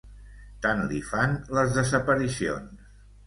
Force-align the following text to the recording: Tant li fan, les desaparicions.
Tant 0.65 0.79
li 0.93 1.01
fan, 1.09 1.35
les 1.57 1.77
desaparicions. 1.77 2.89